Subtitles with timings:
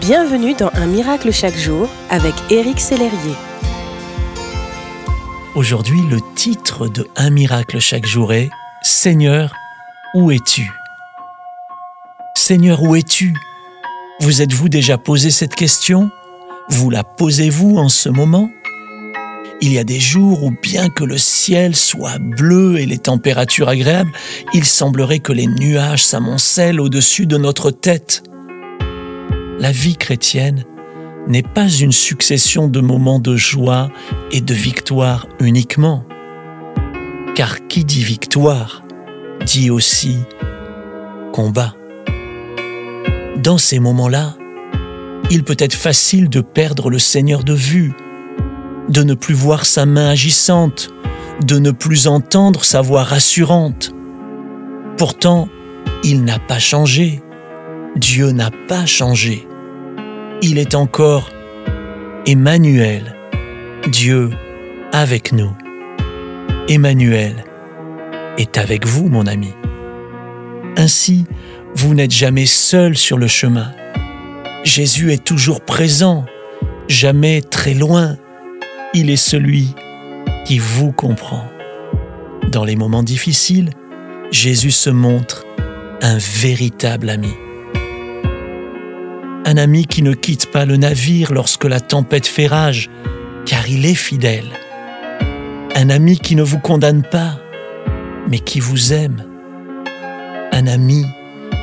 [0.00, 3.34] Bienvenue dans Un miracle chaque jour avec Éric Sellerier.
[5.54, 8.50] Aujourd'hui, le titre de Un miracle chaque jour est
[8.82, 9.54] Seigneur,
[10.14, 10.70] où es-tu?
[12.34, 13.34] Seigneur, où es-tu?
[14.20, 16.10] Vous êtes-vous déjà posé cette question?
[16.68, 18.50] Vous la posez-vous en ce moment?
[19.62, 23.70] Il y a des jours où bien que le ciel soit bleu et les températures
[23.70, 24.12] agréables,
[24.52, 28.24] il semblerait que les nuages s'amoncellent au-dessus de notre tête.
[29.58, 30.64] La vie chrétienne
[31.28, 33.90] n'est pas une succession de moments de joie
[34.30, 36.04] et de victoire uniquement.
[37.34, 38.82] Car qui dit victoire
[39.46, 40.18] dit aussi
[41.32, 41.74] combat.
[43.38, 44.34] Dans ces moments-là,
[45.30, 47.92] il peut être facile de perdre le Seigneur de vue,
[48.88, 50.90] de ne plus voir sa main agissante,
[51.44, 53.92] de ne plus entendre sa voix rassurante.
[54.96, 55.48] Pourtant,
[56.04, 57.22] il n'a pas changé.
[57.96, 59.48] Dieu n'a pas changé.
[60.42, 61.30] Il est encore
[62.26, 63.16] Emmanuel,
[63.90, 64.28] Dieu
[64.92, 65.50] avec nous.
[66.68, 67.44] Emmanuel
[68.36, 69.54] est avec vous, mon ami.
[70.76, 71.24] Ainsi,
[71.74, 73.72] vous n'êtes jamais seul sur le chemin.
[74.62, 76.26] Jésus est toujours présent,
[76.88, 78.18] jamais très loin.
[78.92, 79.74] Il est celui
[80.44, 81.46] qui vous comprend.
[82.52, 83.70] Dans les moments difficiles,
[84.30, 85.46] Jésus se montre
[86.02, 87.32] un véritable ami
[89.46, 92.90] un ami qui ne quitte pas le navire lorsque la tempête fait rage,
[93.46, 94.50] car il est fidèle.
[95.76, 97.38] Un ami qui ne vous condamne pas,
[98.28, 99.22] mais qui vous aime.
[100.50, 101.06] Un ami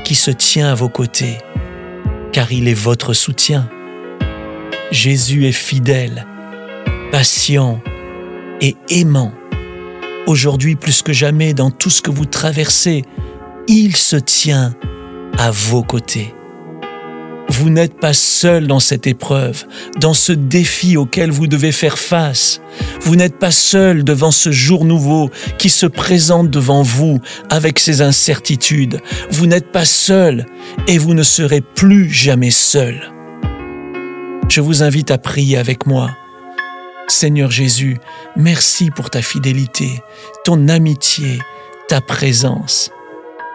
[0.05, 1.39] qui se tient à vos côtés,
[2.31, 3.69] car il est votre soutien.
[4.91, 6.25] Jésus est fidèle,
[7.11, 7.81] patient
[8.61, 9.33] et aimant.
[10.25, 13.03] Aujourd'hui plus que jamais, dans tout ce que vous traversez,
[13.67, 14.73] il se tient
[15.37, 16.33] à vos côtés.
[17.49, 19.65] Vous n'êtes pas seul dans cette épreuve,
[19.99, 22.61] dans ce défi auquel vous devez faire face.
[23.01, 27.19] Vous n'êtes pas seul devant ce jour nouveau qui se présente devant vous
[27.49, 29.01] avec ses incertitudes.
[29.29, 30.45] Vous n'êtes pas seul
[30.87, 33.11] et vous ne serez plus jamais seul.
[34.49, 36.11] Je vous invite à prier avec moi.
[37.07, 37.97] Seigneur Jésus,
[38.35, 40.01] merci pour ta fidélité,
[40.45, 41.39] ton amitié,
[41.87, 42.91] ta présence.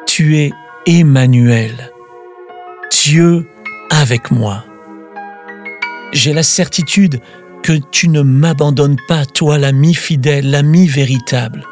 [0.07, 0.53] Tu es
[0.87, 1.93] Emmanuel.
[2.91, 3.47] Dieu
[3.91, 4.65] avec moi.
[6.12, 7.21] J'ai la certitude
[7.62, 11.65] que tu ne m'abandonnes pas, toi l'ami fidèle, l'ami véritable.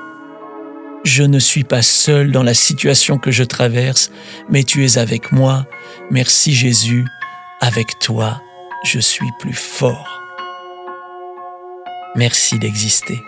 [1.05, 4.11] Je ne suis pas seul dans la situation que je traverse,
[4.51, 5.67] mais tu es avec moi.
[6.11, 7.05] Merci Jésus,
[7.61, 8.43] avec toi,
[8.85, 10.21] je suis plus fort.
[12.17, 13.21] Merci d'exister.